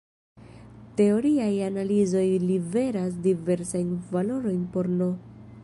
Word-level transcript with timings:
Teoriaj 1.01 1.51
analizoj 1.65 2.25
liveras 2.47 3.21
diversajn 3.27 3.93
valorojn 4.15 4.65
por 4.77 4.91
"n". 4.97 5.13